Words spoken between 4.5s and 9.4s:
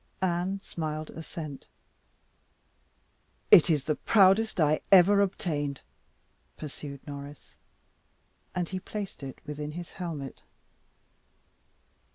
I ever obtained," pursued Norris. And he placed it